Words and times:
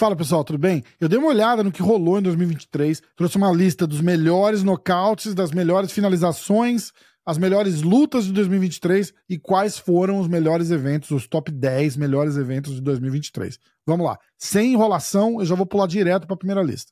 Fala 0.00 0.16
pessoal, 0.16 0.42
tudo 0.42 0.58
bem? 0.58 0.82
Eu 0.98 1.10
dei 1.10 1.18
uma 1.18 1.28
olhada 1.28 1.62
no 1.62 1.70
que 1.70 1.82
rolou 1.82 2.18
em 2.18 2.22
2023, 2.22 3.02
trouxe 3.14 3.36
uma 3.36 3.52
lista 3.52 3.86
dos 3.86 4.00
melhores 4.00 4.62
nocautes, 4.62 5.34
das 5.34 5.50
melhores 5.50 5.92
finalizações, 5.92 6.90
as 7.22 7.36
melhores 7.36 7.82
lutas 7.82 8.24
de 8.24 8.32
2023 8.32 9.12
e 9.28 9.38
quais 9.38 9.76
foram 9.76 10.18
os 10.18 10.26
melhores 10.26 10.70
eventos, 10.70 11.10
os 11.10 11.28
top 11.28 11.50
10 11.50 11.98
melhores 11.98 12.38
eventos 12.38 12.76
de 12.76 12.80
2023. 12.80 13.58
Vamos 13.86 14.06
lá, 14.06 14.18
sem 14.38 14.72
enrolação, 14.72 15.38
eu 15.38 15.44
já 15.44 15.54
vou 15.54 15.66
pular 15.66 15.86
direto 15.86 16.26
para 16.26 16.32
a 16.32 16.38
primeira 16.38 16.62
lista. 16.62 16.90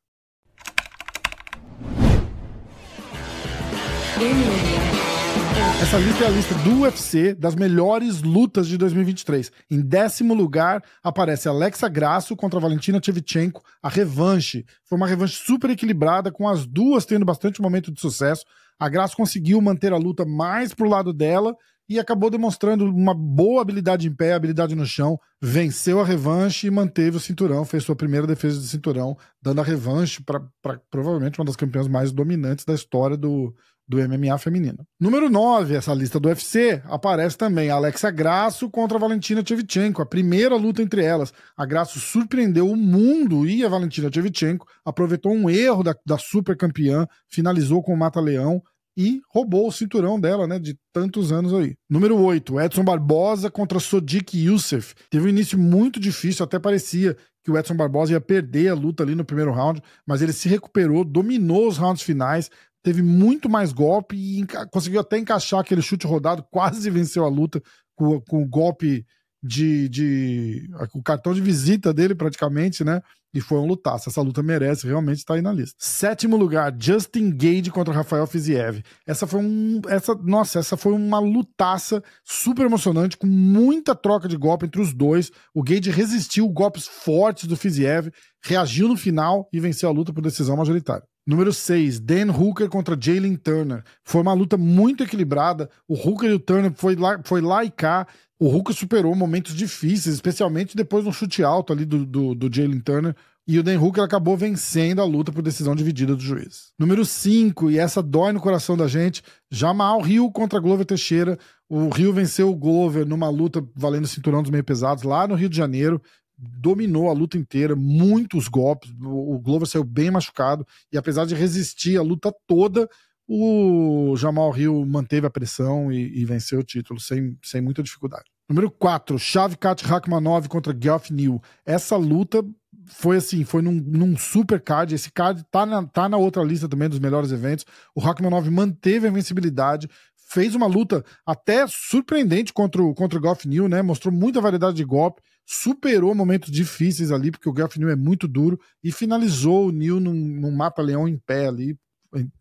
Essa 5.81 5.97
lista 5.97 6.25
é 6.25 6.27
a 6.27 6.31
lista 6.31 6.55
do 6.57 6.81
UFC 6.81 7.35
das 7.35 7.55
melhores 7.55 8.21
lutas 8.21 8.67
de 8.67 8.77
2023. 8.77 9.53
Em 9.71 9.81
décimo 9.81 10.35
lugar 10.35 10.83
aparece 11.05 11.49
Alexa 11.49 11.89
Grasso 11.89 12.35
contra 12.35 12.59
Valentina 12.59 13.01
Shevchenko, 13.01 13.63
a 13.81 13.89
revanche. 13.89 14.67
Foi 14.83 14.97
uma 14.97 15.07
revanche 15.07 15.37
super 15.37 15.71
equilibrada, 15.71 16.33
com 16.33 16.49
as 16.49 16.67
duas 16.67 17.07
tendo 17.07 17.25
bastante 17.25 17.63
momento 17.63 17.93
de 17.93 18.01
sucesso. 18.01 18.45
A 18.77 18.89
Grasso 18.89 19.17
conseguiu 19.17 19.61
manter 19.61 19.93
a 19.93 19.97
luta 19.97 20.25
mais 20.25 20.75
pro 20.75 20.89
lado 20.89 21.13
dela 21.13 21.55
e 21.89 21.99
acabou 21.99 22.29
demonstrando 22.29 22.85
uma 22.85 23.15
boa 23.15 23.63
habilidade 23.63 24.09
em 24.09 24.13
pé, 24.13 24.35
habilidade 24.35 24.75
no 24.75 24.85
chão, 24.85 25.19
venceu 25.41 26.01
a 26.01 26.05
revanche 26.05 26.67
e 26.67 26.71
manteve 26.71 27.17
o 27.17 27.21
cinturão, 27.21 27.65
fez 27.65 27.85
sua 27.85 27.97
primeira 27.97 28.27
defesa 28.27 28.61
de 28.61 28.67
cinturão, 28.67 29.17
dando 29.41 29.61
a 29.61 29.65
revanche 29.65 30.23
para 30.23 30.43
provavelmente 30.91 31.39
uma 31.39 31.47
das 31.47 31.57
campeãs 31.57 31.87
mais 31.87 32.13
dominantes 32.13 32.65
da 32.65 32.75
história 32.75 33.17
do, 33.17 33.55
do 33.89 33.97
MMA 33.97 34.37
feminino. 34.39 34.87
Número 35.01 35.31
9, 35.31 35.75
essa 35.75 35.95
lista 35.95 36.21
do 36.21 36.29
UFC, 36.29 36.83
aparece 36.85 37.39
também 37.39 37.71
Alexa 37.71 38.11
Grasso 38.11 38.69
contra 38.69 38.99
Valentina 38.99 39.43
Shevchenko, 39.45 40.03
a 40.03 40.07
primeira 40.07 40.55
luta 40.57 40.83
entre 40.83 41.03
elas. 41.03 41.33
A 41.57 41.65
Grasso 41.65 41.99
surpreendeu 41.99 42.69
o 42.71 42.77
mundo 42.77 43.47
e 43.49 43.65
a 43.65 43.69
Valentina 43.69 44.11
Shevchenko 44.13 44.67
aproveitou 44.85 45.33
um 45.33 45.49
erro 45.49 45.83
da, 45.83 45.95
da 46.05 46.19
super 46.19 46.57
campeã, 46.57 47.07
finalizou 47.29 47.83
com 47.83 47.95
o 47.95 47.97
mata-leão 47.97 48.63
e 48.99 49.21
roubou 49.33 49.69
o 49.69 49.73
cinturão 49.73 50.19
dela, 50.19 50.45
né, 50.49 50.59
de 50.59 50.77
tantos 50.93 51.31
anos 51.31 51.55
aí. 51.55 51.77
Número 51.89 52.21
8, 52.21 52.61
Edson 52.61 52.83
Barbosa 52.83 53.49
contra 53.49 53.79
Sodiq 53.79 54.37
Youssef. 54.37 54.93
Teve 55.09 55.27
um 55.27 55.29
início 55.29 55.57
muito 55.57 56.01
difícil, 56.01 56.45
até 56.45 56.59
parecia 56.59 57.17
que 57.45 57.51
o 57.53 57.57
Edson 57.57 57.77
Barbosa 57.77 58.13
ia 58.13 58.21
perder 58.21 58.69
a 58.69 58.75
luta 58.75 59.05
ali 59.05 59.15
no 59.15 59.25
primeiro 59.25 59.53
round, 59.53 59.81
mas 60.05 60.21
ele 60.21 60.33
se 60.33 60.49
recuperou, 60.49 61.05
dominou 61.05 61.69
os 61.69 61.79
rounds 61.79 62.03
finais, 62.03 62.51
teve 62.83 63.03
muito 63.03 63.49
mais 63.49 63.73
golpe 63.73 64.17
e 64.17 64.47
conseguiu 64.71 65.01
até 65.01 65.19
encaixar 65.19 65.61
aquele 65.61 65.83
chute 65.83 66.07
rodado, 66.07 66.45
quase 66.51 66.89
venceu 66.91 67.25
a 67.25 67.29
luta 67.29 67.63
com, 67.95 68.21
com 68.21 68.43
o 68.43 68.49
golpe 68.49 69.05
de, 69.43 69.89
de. 69.89 70.69
o 70.95 71.03
cartão 71.03 71.33
de 71.33 71.41
visita 71.41 71.93
dele, 71.93 72.15
praticamente, 72.15 72.83
né? 72.83 73.01
E 73.33 73.41
foi 73.41 73.59
um 73.59 73.67
lutaço. 73.67 74.09
Essa 74.09 74.23
luta 74.23 74.43
merece 74.43 74.87
realmente 74.87 75.19
estar 75.19 75.35
aí 75.35 75.43
na 75.43 75.53
lista. 75.53 75.77
Sétimo 75.79 76.37
lugar, 76.37 76.75
Justin 76.79 77.31
Gage 77.31 77.71
contra 77.71 77.93
Rafael 77.93 78.27
Fiziev. 78.27 78.83
Essa 79.07 79.27
foi 79.27 79.41
um. 79.41 79.83
Essa, 79.87 80.15
nossa, 80.15 80.59
essa 80.59 80.77
foi 80.77 80.93
uma 80.93 81.19
lutaça 81.19 82.03
super 82.25 82.65
emocionante, 82.65 83.17
com 83.17 83.27
muita 83.27 83.95
troca 83.95 84.27
de 84.27 84.37
golpe 84.37 84.67
entre 84.67 84.81
os 84.81 84.95
dois. 84.95 85.31
O 85.55 85.63
Gage 85.63 85.91
resistiu 85.91 86.49
golpes 86.49 86.89
fortes 86.89 87.47
do 87.47 87.57
Fiziev, 87.57 88.11
reagiu 88.43 88.89
no 88.89 88.97
final 88.97 89.49
e 89.53 89.61
venceu 89.61 89.89
a 89.89 89.93
luta 89.93 90.13
por 90.13 90.23
decisão 90.23 90.57
majoritária. 90.57 91.07
Número 91.29 91.53
6, 91.53 92.01
Dan 92.01 92.33
Hooker 92.33 92.71
contra 92.71 92.97
Jalen 92.99 93.37
Turner. 93.37 93.85
Foi 94.03 94.23
uma 94.23 94.33
luta 94.33 94.57
muito 94.57 95.05
equilibrada. 95.05 95.69
O 95.87 95.93
Hooker 95.93 96.31
e 96.31 96.33
o 96.33 96.41
Turner 96.41 96.73
foi 96.75 96.97
lá, 96.97 97.21
foi 97.23 97.43
lá 97.43 97.63
e 97.63 97.71
cá. 97.71 98.07
O 98.41 98.49
Hooker 98.49 98.75
superou 98.75 99.15
momentos 99.15 99.55
difíceis, 99.55 100.15
especialmente 100.15 100.75
depois 100.75 101.05
de 101.05 101.11
um 101.11 101.13
chute 101.13 101.43
alto 101.45 101.71
ali 101.71 101.85
do, 101.85 102.07
do, 102.07 102.35
do 102.35 102.51
Jalen 102.51 102.81
Turner. 102.81 103.15
E 103.47 103.59
o 103.59 103.63
Dan 103.63 103.79
Hooker 103.79 104.03
acabou 104.03 104.39
vencendo 104.39 105.03
a 105.03 105.05
luta 105.05 105.31
por 105.31 105.43
decisão 105.43 105.77
dividida 105.77 106.17
do 106.17 106.23
juiz. 106.23 106.73
Número 106.79 107.05
5, 107.05 107.73
e 107.73 107.79
essa 107.79 108.03
dói 108.03 108.33
no 108.33 108.41
coração 108.41 108.75
da 108.75 108.89
gente, 108.89 109.23
Jamal 109.51 110.01
Rio 110.01 110.31
contra 110.31 110.59
Glover 110.59 110.87
Teixeira. 110.87 111.39
O 111.69 111.91
Rio 111.91 112.11
venceu 112.11 112.49
o 112.49 112.57
Glover 112.57 113.07
numa 113.07 113.29
luta 113.29 113.63
valendo 113.77 114.07
cinturão 114.07 114.41
dos 114.41 114.51
meio 114.51 114.65
pesados 114.65 115.03
lá 115.03 115.29
no 115.29 115.35
Rio 115.35 115.51
de 115.51 115.57
Janeiro 115.59 116.01
dominou 116.39 117.11
a 117.11 117.13
luta 117.13 117.37
inteira, 117.37 117.75
muitos 117.75 118.47
golpes. 118.47 118.91
O 119.03 119.39
Glover 119.39 119.67
saiu 119.67 119.85
bem 119.85 120.11
machucado 120.11 120.67
e 120.93 120.97
apesar 120.97 121.27
de 121.27 121.35
resistir 121.35 121.99
a 121.99 122.03
luta 122.03 122.33
toda, 122.47 122.89
o 123.27 124.15
Jamal 124.17 124.57
Hill 124.57 124.87
manteve 124.87 125.27
a 125.27 125.31
pressão 125.31 125.93
e, 125.93 126.21
e 126.21 126.25
venceu 126.25 126.61
o 126.61 126.65
título 126.65 127.01
sem, 127.01 127.37
sem 127.43 127.61
muita 127.61 127.83
dificuldade. 127.83 128.25
Número 128.49 128.71
4, 128.71 129.19
Shavkat 129.19 129.85
Rakhmanov 129.85 130.49
contra 130.49 130.75
Geoff 130.79 131.13
Neal. 131.13 131.43
Essa 131.67 131.97
luta 131.97 132.43
foi 132.87 133.19
assim, 133.19 133.45
foi 133.45 133.61
num, 133.61 133.73
num, 133.73 134.17
super 134.17 134.61
card. 134.61 134.95
Esse 134.95 135.13
card 135.13 135.45
tá 135.51 135.67
na, 135.67 135.87
tá 135.87 136.09
na 136.09 136.17
outra 136.17 136.43
lista 136.43 136.67
também 136.67 136.89
dos 136.89 136.99
melhores 136.99 137.31
eventos. 137.31 137.67
O 137.95 138.01
Rakhmanov 138.01 138.49
manteve 138.51 139.07
a 139.07 139.11
invencibilidade, 139.11 139.91
fez 140.31 140.55
uma 140.55 140.67
luta 140.67 141.05
até 141.27 141.67
surpreendente 141.69 142.53
contra 142.53 142.83
o, 142.83 142.95
contra 142.95 143.19
o 143.19 143.37
Neal, 143.47 143.69
né? 143.69 143.83
Mostrou 143.83 144.13
muita 144.13 144.41
variedade 144.41 144.77
de 144.77 144.85
golpe 144.85 145.21
superou 145.51 146.15
momentos 146.15 146.53
difíceis 146.53 147.11
ali, 147.11 147.31
porque 147.31 147.49
o 147.49 147.57
Geoff 147.57 147.79
New 147.79 147.89
é 147.89 147.97
muito 147.97 148.29
duro, 148.29 148.61
e 148.85 148.93
finalizou 148.93 149.69
o 149.69 149.73
New 149.73 149.99
num, 149.99 150.13
num 150.13 150.51
mapa-leão 150.51 151.09
em 151.09 151.17
pé 151.17 151.49
ali. 151.49 151.75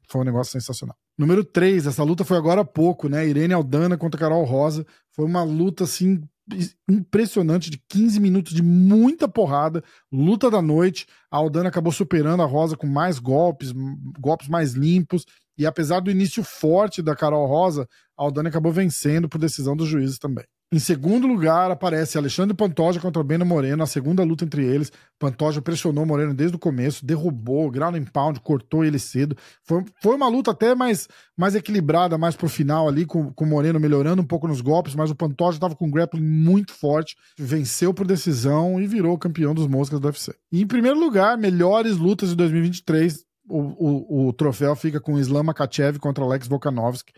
Foi 0.10 0.22
um 0.22 0.26
negócio 0.26 0.52
sensacional. 0.52 0.94
Número 1.18 1.42
3, 1.42 1.88
essa 1.88 2.04
luta 2.04 2.26
foi 2.26 2.36
agora 2.36 2.62
há 2.62 2.66
pouco, 2.66 3.08
né? 3.08 3.26
Irene 3.26 3.54
Aldana 3.54 3.98
contra 3.98 4.20
Carol 4.20 4.44
Rosa. 4.44 4.86
Foi 5.12 5.24
uma 5.26 5.42
luta 5.42 5.86
assim 5.86 6.22
impressionante 6.88 7.70
de 7.70 7.82
15 7.90 8.20
minutos 8.20 8.54
de 8.54 8.62
muita 8.62 9.28
porrada, 9.28 9.82
luta 10.12 10.52
da 10.52 10.62
noite. 10.62 11.08
A 11.32 11.38
Aldana 11.38 11.70
acabou 11.70 11.94
superando 11.94 12.44
a 12.44 12.46
Rosa 12.46 12.76
com 12.76 12.88
mais 12.88 13.20
golpes, 13.20 13.72
golpes 14.20 14.50
mais 14.50 14.74
limpos. 14.74 15.26
E 15.58 15.66
apesar 15.66 16.02
do 16.02 16.12
início 16.12 16.44
forte 16.44 17.02
da 17.02 17.16
Carol 17.16 17.48
Rosa, 17.48 17.88
a 18.18 18.24
Aldana 18.24 18.50
acabou 18.50 18.72
vencendo 18.72 19.30
por 19.30 19.40
decisão 19.40 19.78
dos 19.78 19.88
juízes 19.88 20.20
também. 20.20 20.46
Em 20.70 20.80
segundo 20.80 21.26
lugar, 21.28 21.72
aparece 21.72 22.18
Alexandre 22.18 22.54
Pantoja 22.54 23.00
contra 23.00 23.24
Beno 23.24 23.46
Moreno, 23.46 23.82
a 23.82 23.88
segunda 23.88 24.22
luta 24.22 24.44
entre 24.44 24.66
eles. 24.66 24.92
Pantoja 25.18 25.62
pressionou 25.62 26.06
Moreno 26.06 26.34
desde 26.34 26.58
o 26.58 26.60
começo, 26.60 27.06
derrubou, 27.06 27.72
ground 27.72 27.96
and 27.96 28.04
pound, 28.04 28.42
cortou 28.42 28.84
ele 28.84 29.00
cedo. 29.00 29.38
Foi, 29.64 29.86
foi 30.04 30.16
uma 30.18 30.28
luta 30.28 30.52
até 30.52 30.76
mais, 30.76 31.08
mais 31.38 31.56
equilibrada, 31.56 32.18
mais 32.18 32.36
pro 32.36 32.50
final 32.50 32.86
ali, 32.86 33.06
com, 33.06 33.32
o 33.34 33.46
Moreno 33.46 33.80
melhorando 33.80 34.22
um 34.22 34.26
pouco 34.26 34.46
nos 34.46 34.60
golpes, 34.60 34.94
mas 34.94 35.10
o 35.10 35.16
Pantoja 35.16 35.56
estava 35.56 35.74
com 35.74 35.88
um 35.88 35.92
grappling 35.92 36.22
muito 36.22 36.74
forte, 36.74 37.16
venceu 37.40 37.94
por 37.94 38.06
decisão 38.06 38.78
e 38.82 38.86
virou 38.86 39.18
campeão 39.18 39.56
dos 39.56 39.68
moscas 39.68 40.02
do 40.02 40.08
UFC. 40.08 40.36
E 40.52 40.62
em 40.62 40.68
primeiro 40.68 41.00
lugar, 41.00 41.38
melhores 41.38 41.96
lutas 41.96 42.32
de 42.32 42.36
2023, 42.36 43.24
o, 43.48 43.58
o, 43.58 44.28
o 44.28 44.34
troféu 44.34 44.76
fica 44.76 45.00
com 45.00 45.18
Islam 45.18 45.44
Makachev 45.44 45.98
contra 45.98 46.26
Alex 46.26 46.46
Volkanovski 46.46 47.14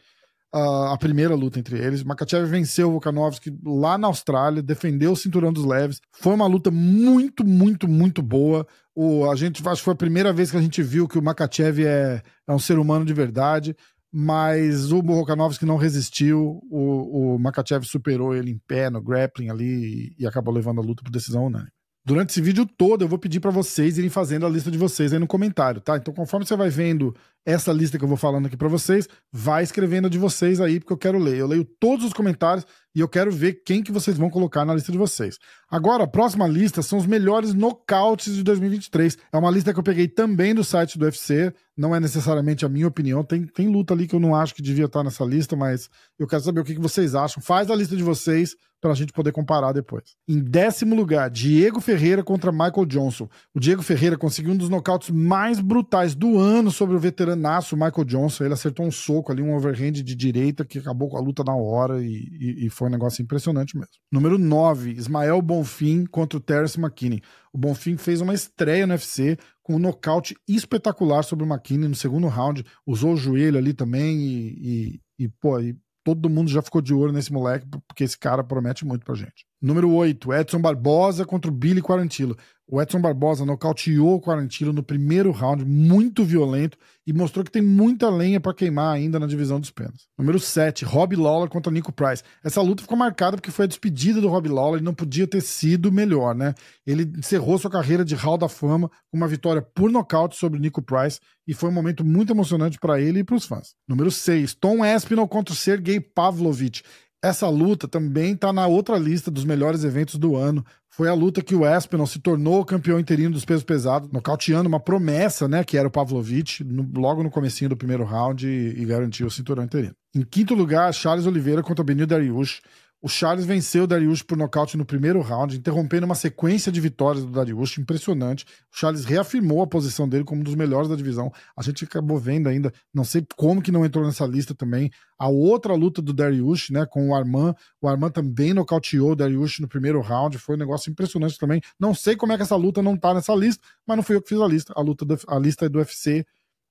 a, 0.52 0.94
a 0.94 0.98
primeira 0.98 1.36
luta 1.36 1.60
entre 1.60 1.78
eles. 1.78 2.04
Makachev 2.04 2.46
venceu 2.46 2.90
o 2.90 2.92
Volkanovski 2.92 3.58
lá 3.64 3.98
na 3.98 4.08
Austrália, 4.08 4.62
defendeu 4.62 5.12
o 5.12 5.16
cinturão 5.16 5.54
dos 5.54 5.66
leves. 5.66 6.02
Foi 6.12 6.34
uma 6.34 6.48
luta 6.48 6.72
muito, 6.72 7.46
muito, 7.46 7.88
muito 7.88 8.22
boa. 8.22 8.66
O, 8.96 9.30
a 9.30 9.36
gente 9.36 9.66
acho 9.68 9.82
que 9.82 9.86
foi 9.86 9.94
a 9.94 9.98
primeira 9.98 10.34
vez 10.34 10.52
que 10.52 10.58
a 10.58 10.62
gente 10.62 10.82
viu 10.82 11.08
que 11.08 11.18
o 11.18 11.24
Makachev 11.24 11.86
é, 11.86 12.22
é 12.48 12.54
um 12.54 12.60
ser 12.60 12.80
humano 12.80 13.06
de 13.06 13.14
verdade. 13.14 13.76
Mas 14.12 14.92
o 14.92 15.04
Volkanovski 15.04 15.66
não 15.66 15.78
resistiu, 15.78 16.60
o, 16.72 17.36
o 17.36 17.40
Makachev 17.40 17.86
superou 17.86 18.34
ele 18.36 18.50
em 18.50 18.58
pé 18.58 18.90
no 18.90 19.00
grappling 19.00 19.50
ali 19.50 20.16
e, 20.18 20.24
e 20.24 20.28
acabou 20.28 20.52
levando 20.52 20.82
a 20.82 20.84
luta 20.84 21.04
por 21.04 21.12
decisão 21.12 21.46
unânime. 21.46 21.72
Durante 22.10 22.32
esse 22.32 22.42
vídeo 22.42 22.66
todo, 22.66 23.04
eu 23.04 23.08
vou 23.08 23.20
pedir 23.20 23.40
para 23.40 23.52
vocês 23.52 24.00
irem 24.00 24.10
fazendo 24.10 24.44
a 24.44 24.50
lista 24.50 24.72
de 24.72 24.80
vocês 24.80 25.14
aí 25.14 25.20
no 25.20 25.28
comentário, 25.28 25.80
tá? 25.80 25.96
Então, 25.96 26.12
conforme 26.12 26.44
você 26.44 26.56
vai 26.56 26.68
vendo 26.68 27.16
essa 27.46 27.72
lista 27.72 28.00
que 28.00 28.04
eu 28.04 28.08
vou 28.08 28.18
falando 28.18 28.48
aqui 28.48 28.58
para 28.58 28.68
vocês, 28.68 29.08
vai 29.32 29.62
escrevendo 29.62 30.10
de 30.10 30.18
vocês 30.18 30.60
aí, 30.60 30.80
porque 30.80 30.92
eu 30.92 30.98
quero 30.98 31.20
ler. 31.20 31.38
Eu 31.38 31.46
leio 31.46 31.64
todos 31.64 32.04
os 32.04 32.12
comentários 32.12 32.66
e 32.96 33.00
eu 33.00 33.08
quero 33.08 33.32
ver 33.32 33.62
quem 33.66 33.84
que 33.84 33.92
vocês 33.92 34.18
vão 34.18 34.30
colocar 34.30 34.66
na 34.66 34.74
lista 34.74 34.92
de 34.92 34.98
vocês. 34.98 35.38
Agora, 35.70 36.04
a 36.04 36.08
próxima 36.08 36.48
lista 36.48 36.82
são 36.82 36.98
os 36.98 37.06
melhores 37.06 37.54
nocautes 37.54 38.36
de 38.36 38.44
2023. 38.44 39.18
É 39.32 39.38
uma 39.38 39.52
lista 39.52 39.74
que 39.74 39.80
eu 39.80 39.84
peguei 39.84 40.08
também 40.08 40.56
do 40.56 40.64
site 40.64 40.98
do 40.98 41.06
UFC, 41.06 41.54
não 41.78 41.96
é 41.96 42.00
necessariamente 42.00 42.66
a 42.66 42.70
minha 42.70 42.88
opinião. 42.88 43.24
Tem, 43.24 43.46
tem 43.46 43.68
luta 43.68 43.94
ali 43.94 44.08
que 44.08 44.16
eu 44.16 44.20
não 44.20 44.36
acho 44.36 44.56
que 44.56 44.62
devia 44.62 44.86
estar 44.86 45.04
nessa 45.04 45.24
lista, 45.24 45.56
mas 45.56 45.90
eu 46.18 46.28
quero 46.28 46.42
saber 46.42 46.62
o 46.62 46.64
que, 46.64 46.74
que 46.74 46.82
vocês 46.82 47.16
acham. 47.16 47.42
Faz 47.42 47.70
a 47.70 47.76
lista 47.76 47.96
de 47.96 48.04
vocês 48.04 48.56
para 48.82 48.92
a 48.92 48.96
gente 48.96 49.12
poder 49.12 49.32
comparar 49.32 49.74
depois. 49.74 50.16
Em 50.28 50.40
décimo 50.40 50.96
lugar, 50.96 51.30
Diego 51.30 51.82
Ferreira 51.82 52.24
contra 52.24 52.52
Michael 52.52 52.86
Johnson. 52.86 53.28
O 53.54 53.60
Diego 53.60 53.82
Ferreira 53.82 54.18
conseguiu 54.18 54.54
um 54.54 54.58
dos 54.58 54.70
nocautes 54.70 55.10
mais 55.10 55.60
brutais 55.60 56.16
do 56.16 56.40
ano 56.40 56.72
sobre 56.72 56.96
o 56.96 57.00
veteranaço 57.00 57.76
Michael 57.76 58.06
Johnson. 58.06 58.46
Ele 58.46 58.54
acertou 58.54 58.86
um 58.86 58.92
soco 58.92 59.32
ali, 59.32 59.42
um 59.42 59.56
overhand 59.56 59.92
de 59.92 60.16
direita 60.16 60.64
que 60.64 60.80
acabou 60.80 61.10
com 61.10 61.18
a 61.18 61.22
luta 61.22 61.44
na 61.44 61.56
hora 61.56 62.02
e, 62.02 62.30
e, 62.40 62.66
e 62.66 62.70
foi 62.80 62.88
um 62.88 62.92
negócio 62.92 63.22
impressionante 63.22 63.78
mesmo. 63.78 63.92
Número 64.10 64.38
9, 64.38 64.92
Ismael 64.92 65.42
Bonfim 65.42 66.06
contra 66.06 66.38
o 66.38 66.42
Terence 66.42 66.80
McKinney. 66.80 67.22
O 67.52 67.58
Bonfim 67.58 67.98
fez 67.98 68.22
uma 68.22 68.34
estreia 68.34 68.88
no 68.88 68.94
UFC 68.94 69.38
com 69.62 69.76
um 69.76 69.80
nocaute 69.80 70.34
espetacular 70.48 71.24
sobre 71.24 71.44
o 71.44 71.48
McKinney 71.48 71.90
no 71.90 71.96
segundo 71.96 72.28
round. 72.28 72.66
Usou 72.88 73.14
o 73.14 73.18
joelho 73.18 73.58
ali 73.58 73.74
também 73.74 74.18
e, 74.18 75.02
e, 75.20 75.26
e 75.26 75.28
pô, 75.28 75.60
e 75.60 75.76
todo 76.06 76.30
mundo 76.30 76.50
já 76.50 76.62
ficou 76.62 76.82
de 76.82 76.94
olho 76.94 77.12
nesse 77.12 77.34
moleque, 77.34 77.68
porque 77.86 78.06
esse 78.06 78.18
cara 78.18 78.44
promete 78.46 78.86
muito 78.86 79.06
pra 79.06 79.14
gente. 79.14 79.46
Número 79.62 79.92
8, 79.92 80.34
Edson 80.34 80.62
Barbosa 80.62 81.26
contra 81.26 81.52
o 81.52 81.54
Billy 81.54 81.82
Quarantillo. 81.82 82.38
O 82.72 82.80
Edson 82.80 83.02
Barbosa 83.02 83.44
nocauteou 83.44 84.14
o 84.14 84.22
Quarantino 84.22 84.72
no 84.72 84.84
primeiro 84.84 85.32
round, 85.32 85.66
muito 85.66 86.24
violento, 86.24 86.78
e 87.06 87.12
mostrou 87.12 87.44
que 87.44 87.50
tem 87.50 87.64
muita 87.64 88.12
lenha 88.12 88.40
para 88.40 88.54
queimar 88.54 88.94
ainda 88.94 89.20
na 89.20 89.26
divisão 89.26 89.60
dos 89.60 89.72
penas. 89.72 90.08
Número 90.16 90.40
7, 90.40 90.86
Rob 90.86 91.16
Lawler 91.16 91.50
contra 91.50 91.72
Nico 91.72 91.92
Price. 91.92 92.22
Essa 92.44 92.62
luta 92.62 92.84
ficou 92.84 92.96
marcada 92.96 93.38
porque 93.38 93.50
foi 93.50 93.66
a 93.66 93.68
despedida 93.68 94.22
do 94.22 94.30
Rob 94.30 94.48
Lawler 94.48 94.82
e 94.82 94.84
não 94.84 94.94
podia 94.94 95.26
ter 95.26 95.42
sido 95.42 95.92
melhor, 95.92 96.36
né? 96.36 96.54
Ele 96.86 97.12
encerrou 97.18 97.58
sua 97.58 97.72
carreira 97.72 98.06
de 98.06 98.14
Hall 98.14 98.38
da 98.38 98.48
Fama 98.48 98.88
com 99.10 99.18
uma 99.18 99.28
vitória 99.28 99.64
por 99.64 99.90
nocaute 99.90 100.36
sobre 100.38 100.60
Nico 100.60 100.84
Price 100.84 101.20
e 101.48 101.56
foi 101.56 101.70
um 101.72 101.74
momento 101.74 102.06
muito 102.06 102.32
emocionante 102.32 102.78
para 102.78 103.02
ele 103.02 103.22
e 103.22 103.24
para 103.24 103.36
os 103.36 103.46
fãs. 103.46 103.74
Número 103.88 104.12
6, 104.12 104.54
Tom 104.54 104.86
Espinal 104.86 105.28
contra 105.28 105.56
Sergei 105.56 106.00
Pavlovich. 106.00 106.84
Essa 107.22 107.50
luta 107.50 107.86
também 107.86 108.34
está 108.34 108.54
na 108.54 108.66
outra 108.66 108.98
lista 108.98 109.30
dos 109.30 109.44
melhores 109.44 109.84
eventos 109.84 110.16
do 110.16 110.38
ano. 110.38 110.66
Foi 110.92 111.08
a 111.08 111.14
luta 111.14 111.42
que 111.42 111.56
o 111.56 111.66
Espinal 111.66 112.08
se 112.08 112.20
tornou 112.20 112.66
campeão 112.66 113.00
interino 113.00 113.32
dos 113.32 113.46
pesos 113.46 113.64
pesados, 113.64 114.10
nocauteando 114.12 114.68
uma 114.68 114.80
promessa, 114.80 115.48
né, 115.48 115.64
que 115.64 115.78
era 115.78 115.88
o 115.88 115.92
Pavlovich, 115.92 116.64
no, 116.64 116.90
logo 117.00 117.24
no 117.24 117.30
comecinho 117.30 117.70
do 117.70 117.78
primeiro 117.78 118.04
round 118.04 118.48
e, 118.48 118.82
e 118.82 118.86
garantiu 118.86 119.28
o 119.28 119.32
cinturão 119.32 119.64
interino. 119.64 119.94
Em 120.16 120.24
quinto 120.24 120.56
lugar, 120.56 120.92
Charles 120.94 121.28
Oliveira 121.28 121.62
contra 121.62 121.84
Benil 121.84 122.08
Dariush. 122.08 122.62
O 123.02 123.08
Charles 123.08 123.46
venceu 123.46 123.86
o 123.86 123.88
Dariush 123.88 124.24
por 124.24 124.38
nocaute 124.38 124.76
no 124.76 124.84
primeiro 124.84 125.22
round, 125.22 125.56
interrompendo 125.56 126.06
uma 126.06 126.16
sequência 126.16 126.70
de 126.70 126.82
vitórias 126.82 127.24
do 127.24 127.32
Dariush 127.32 127.78
impressionante. 127.78 128.44
O 128.44 128.78
Charles 128.78 129.06
reafirmou 129.06 129.62
a 129.62 129.68
posição 129.68 130.08
dele 130.08 130.26
como 130.26 130.42
um 130.42 130.44
dos 130.44 130.54
melhores 130.54 130.90
da 130.90 130.98
divisão. 130.98 131.32
A 131.56 131.62
gente 131.62 131.86
acabou 131.86 132.18
vendo 132.18 132.50
ainda, 132.50 132.74
não 132.94 133.06
sei 133.06 133.26
como 133.38 133.62
que 133.62 133.72
não 133.72 133.86
entrou 133.86 134.06
nessa 134.06 134.26
lista 134.26 134.54
também, 134.54 134.92
a 135.18 135.30
outra 135.30 135.74
luta 135.76 136.02
do 136.02 136.12
Dariush, 136.12 136.72
né, 136.72 136.86
com 136.86 137.10
o 137.10 137.16
Arman. 137.16 137.56
O 137.82 137.88
Arman 137.88 138.10
também 138.12 138.54
nocauteou 138.54 139.12
o 139.12 139.16
Dariush 139.16 139.62
no 139.62 139.68
primeiro 139.70 140.02
round, 140.02 140.38
foi 140.38 140.56
um 140.56 140.60
negócio 140.60 140.92
impressionante 140.92 141.38
também. 141.38 141.62
Não 141.80 141.94
sei 141.94 142.18
como 142.18 142.34
é 142.34 142.36
que 142.36 142.44
essa 142.44 142.58
luta 142.58 142.82
não 142.82 142.98
tá 142.98 143.14
nessa 143.14 143.34
lista, 143.34 143.66
mas 143.88 143.96
não 143.96 144.04
fui 144.04 144.18
eu 144.18 144.22
que 144.22 144.28
fiz 144.28 144.42
a 144.42 144.48
lista. 144.48 144.74
A 144.76 144.82
luta 144.82 145.06
a 145.30 145.40
lista 145.40 145.66
é 145.66 145.70
do 145.70 145.80
UFC 145.80 146.26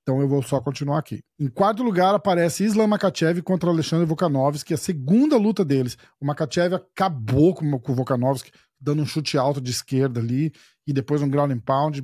então 0.09 0.19
eu 0.19 0.27
vou 0.27 0.41
só 0.41 0.59
continuar 0.59 0.97
aqui. 0.97 1.21
Em 1.39 1.47
quarto 1.47 1.83
lugar 1.83 2.15
aparece 2.15 2.63
Islam 2.63 2.87
Makachev 2.87 3.43
contra 3.43 3.69
Alexandre 3.69 4.07
Volkanovski, 4.07 4.73
a 4.73 4.77
segunda 4.77 5.37
luta 5.37 5.63
deles. 5.63 5.95
O 6.19 6.25
Makachev 6.25 6.73
acabou 6.73 7.53
com, 7.53 7.75
o 7.75 7.93
Volkanovski, 7.93 8.51
dando 8.81 9.03
um 9.03 9.05
chute 9.05 9.37
alto 9.37 9.61
de 9.61 9.69
esquerda 9.69 10.19
ali, 10.19 10.51
e 10.87 10.91
depois 10.91 11.21
um 11.21 11.29
ground 11.29 11.51
and 11.51 11.59
pound, 11.59 12.03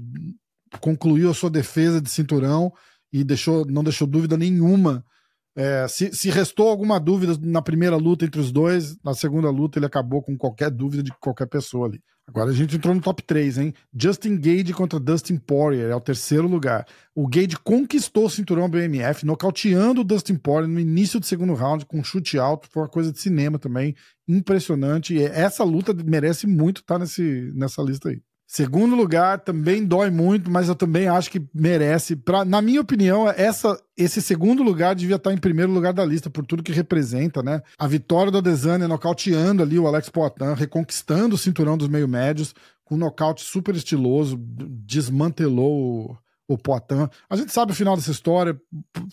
concluiu 0.80 1.32
a 1.32 1.34
sua 1.34 1.50
defesa 1.50 2.00
de 2.00 2.08
cinturão 2.08 2.72
e 3.12 3.24
deixou, 3.24 3.66
não 3.66 3.84
deixou 3.84 4.06
dúvida 4.06 4.38
nenhuma. 4.38 5.04
É, 5.58 5.88
se, 5.88 6.14
se 6.14 6.30
restou 6.30 6.70
alguma 6.70 7.00
dúvida 7.00 7.36
na 7.42 7.62
primeira 7.64 7.96
luta 7.96 8.24
entre 8.24 8.40
os 8.40 8.52
dois, 8.52 9.02
na 9.04 9.16
segunda 9.16 9.50
luta 9.50 9.80
ele 9.80 9.88
acabou 9.88 10.22
com 10.22 10.38
qualquer 10.38 10.70
dúvida 10.70 11.02
de 11.02 11.12
qualquer 11.20 11.48
pessoa 11.48 11.88
ali. 11.88 12.04
Agora 12.28 12.50
a 12.50 12.54
gente 12.54 12.76
entrou 12.76 12.94
no 12.94 13.02
top 13.02 13.22
3, 13.22 13.60
hein? 13.60 13.74
Justin 13.94 14.38
Gage 14.38 14.74
contra 14.74 15.00
Dustin 15.00 15.38
Poirier, 15.38 15.92
é 15.92 15.96
o 15.96 16.02
terceiro 16.02 16.48
lugar. 16.48 16.88
O 17.14 17.28
Gage 17.28 17.56
conquistou 17.64 18.26
o 18.26 18.30
cinturão 18.30 18.68
BMF, 18.68 19.26
nocauteando 19.26 20.02
o 20.02 20.04
Dustin 20.04 20.36
Poirier 20.36 20.68
no 20.68 20.80
início 20.80 21.20
do 21.20 21.26
segundo 21.26 21.54
round 21.54 21.86
com 21.86 22.00
um 22.00 22.04
chute 22.04 22.40
alto, 22.40 22.68
foi 22.72 22.82
uma 22.84 22.90
coisa 22.90 23.12
de 23.12 23.20
cinema 23.20 23.60
também, 23.60 23.96
impressionante. 24.28 25.14
E 25.14 25.24
essa 25.24 25.64
luta 25.64 25.94
merece 25.94 26.48
muito 26.48 26.82
estar 26.82 26.98
nesse, 26.98 27.52
nessa 27.54 27.82
lista 27.84 28.10
aí. 28.10 28.22
Segundo 28.48 28.96
lugar, 28.96 29.40
também 29.40 29.84
dói 29.84 30.12
muito, 30.12 30.52
mas 30.52 30.70
eu 30.70 30.76
também 30.76 31.08
acho 31.08 31.32
que 31.32 31.44
merece. 31.54 32.16
Pra, 32.16 32.46
na 32.46 32.62
minha 32.62 32.80
opinião, 32.80 33.28
essa, 33.28 33.80
esse 33.98 34.22
segundo 34.22 34.62
lugar 34.62 34.94
devia 34.94 35.16
estar 35.16 35.34
em 35.34 35.38
primeiro 35.38 35.72
lugar 35.72 35.94
da 35.94 36.06
lista, 36.06 36.30
por 36.30 36.46
tudo 36.46 36.62
que 36.62 36.72
representa, 36.72 37.42
né? 37.42 37.62
A 37.78 37.88
vitória 37.88 38.32
do 38.32 38.38
Adesanya 38.38 38.88
nocauteando 38.88 39.64
ali 39.64 39.80
o 39.80 39.88
Alex 39.88 40.10
Poitin, 40.10 40.54
reconquistando 40.56 41.36
o 41.36 41.40
cinturão 41.40 41.76
dos 41.76 41.88
meio-médios, 41.88 42.54
com 42.84 42.96
um 42.96 43.00
nocaute 43.00 43.44
super 43.44 43.76
estiloso, 43.76 44.38
desmantelou 44.40 46.16
o 46.48 46.58
Poitin. 46.58 47.10
A 47.28 47.36
gente 47.36 47.52
sabe 47.52 47.72
o 47.72 47.76
final 47.76 47.96
dessa 47.96 48.12
história, 48.12 48.56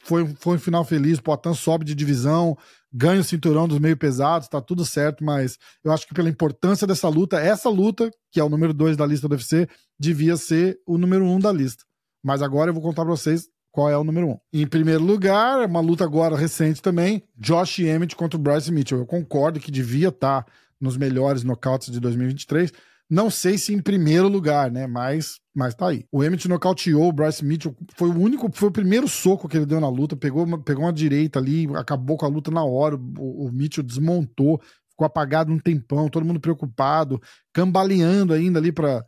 foi, 0.02 0.26
foi 0.38 0.56
um 0.56 0.61
final 0.61 0.84
feliz, 0.84 1.19
o 1.19 1.23
Poitin 1.23 1.55
sobe 1.55 1.87
de 1.87 1.94
divisão, 1.94 2.56
ganha 2.93 3.21
o 3.21 3.25
cinturão 3.25 3.67
dos 3.67 3.79
meio 3.79 3.97
pesados, 3.97 4.49
tá 4.49 4.61
tudo 4.61 4.85
certo, 4.85 5.25
mas 5.25 5.59
eu 5.83 5.93
acho 5.93 6.06
que 6.06 6.15
pela 6.15 6.29
importância 6.29 6.87
dessa 6.87 7.09
luta, 7.09 7.41
essa 7.41 7.69
luta, 7.69 8.11
que 8.31 8.39
é 8.39 8.44
o 8.44 8.49
número 8.49 8.75
2 8.75 8.97
da 8.97 9.06
lista 9.06 9.29
do 9.29 9.33
UFC, 9.33 9.69
devia 9.99 10.37
ser 10.37 10.79
o 10.87 10.99
número 10.99 11.25
1 11.25 11.35
um 11.35 11.39
da 11.39 11.53
lista. 11.53 11.85
Mas 12.23 12.43
agora 12.43 12.71
eu 12.71 12.75
vou 12.75 12.83
contar 12.83 13.03
pra 13.05 13.11
vocês 13.11 13.49
qual 13.71 13.89
é 13.89 13.97
o 13.97 14.05
número 14.05 14.27
1. 14.27 14.31
Um. 14.31 14.39
Em 14.53 14.67
primeiro 14.67 15.03
lugar, 15.03 15.67
uma 15.67 15.81
luta 15.81 16.05
agora 16.05 16.37
recente 16.37 16.83
também, 16.83 17.25
Josh 17.37 17.81
Emmett 17.81 18.15
contra 18.15 18.39
o 18.39 18.43
Bryce 18.43 18.71
Mitchell. 18.71 18.99
Eu 18.99 19.06
concordo 19.06 19.59
que 19.59 19.71
devia 19.71 20.09
estar 20.09 20.43
tá 20.43 20.53
nos 20.81 20.97
melhores 20.97 21.43
nocautes 21.43 21.91
de 21.91 21.99
2023, 21.99 22.73
não 23.11 23.31
sei 23.31 23.59
se 23.59 23.75
em 23.75 23.81
primeiro 23.81 24.29
lugar, 24.29 24.71
né? 24.71 24.87
Mas, 24.87 25.39
mas 25.55 25.75
tá 25.75 25.89
aí. 25.89 26.05
O 26.11 26.25
Emmett 26.25 26.49
nocauteou 26.49 27.09
o 27.09 27.13
Bryce 27.13 27.45
Mitchell. 27.45 27.77
Foi 27.97 28.09
o 28.09 28.19
único, 28.19 28.51
foi 28.53 28.69
o 28.69 28.73
primeiro 28.73 29.07
soco 29.07 29.49
que 29.49 29.57
ele 29.57 29.67
deu 29.67 29.81
na 29.81 29.89
luta. 29.89 30.17
Pegou 30.17 30.45
uma, 30.45 30.63
pegou 30.63 30.85
uma 30.85 30.93
direita 30.93 31.39
ali, 31.39 31.67
acabou 31.77 32.17
com 32.17 32.27
a 32.27 32.29
luta 32.29 32.51
na 32.51 32.65
hora. 32.65 32.97
O, 32.97 33.47
o 33.47 33.53
Mitchell 33.53 33.85
desmontou, 33.85 34.61
ficou 34.91 35.07
apagado 35.07 35.53
um 35.53 35.59
tempão, 35.59 36.09
todo 36.09 36.25
mundo 36.25 36.41
preocupado, 36.41 37.21
cambaleando 37.53 38.33
ainda 38.33 38.59
ali 38.59 38.73
para 38.73 39.05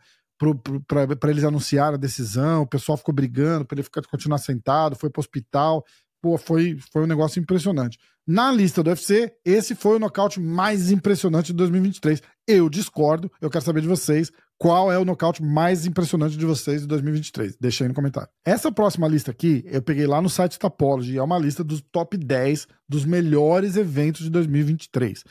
para 0.87 1.31
eles 1.31 1.45
anunciar 1.45 1.95
a 1.95 1.97
decisão, 1.97 2.63
o 2.63 2.67
pessoal 2.67 2.99
ficou 2.99 3.15
brigando 3.15 3.65
para 3.65 3.77
ele 3.77 3.83
ficar, 3.85 4.03
continuar 4.03 4.39
sentado, 4.39 4.97
foi 4.97 5.09
para 5.09 5.21
o 5.21 5.23
hospital. 5.23 5.85
Pô, 6.25 6.39
foi, 6.39 6.79
foi 6.91 7.03
um 7.03 7.07
negócio 7.07 7.39
impressionante. 7.39 7.99
Na 8.27 8.51
lista 8.51 8.83
do 8.83 8.89
UFC, 8.89 9.31
esse 9.45 9.75
foi 9.75 9.97
o 9.97 9.99
nocaute 9.99 10.41
mais 10.41 10.91
impressionante 10.91 11.49
de 11.49 11.53
2023. 11.53 12.23
Eu 12.49 12.71
discordo, 12.71 13.31
eu 13.43 13.51
quero 13.51 13.63
saber 13.63 13.83
de 13.83 13.89
vocês 13.89 14.33
qual 14.57 14.91
é 14.91 14.99
o 14.99 15.05
nocaute 15.05 15.43
mais 15.43 15.85
impressionante 15.85 16.39
de 16.39 16.47
vocês 16.47 16.81
de 16.81 16.87
2023. 16.87 17.59
Deixa 17.61 17.85
aí 17.85 17.89
no 17.89 17.95
comentário. 17.95 18.31
Essa 18.43 18.73
próxima 18.73 19.07
lista 19.07 19.33
aqui, 19.33 19.67
eu 19.67 19.83
peguei 19.83 20.07
lá 20.07 20.23
no 20.23 20.31
site 20.31 20.59
Tapology, 20.59 21.19
é 21.19 21.23
uma 21.23 21.39
lista 21.39 21.63
dos 21.63 21.83
top 21.93 22.17
10 22.17 22.69
dos 22.89 23.05
melhores 23.05 23.77
eventos 23.77 24.23
de 24.23 24.31
2023. 24.31 25.25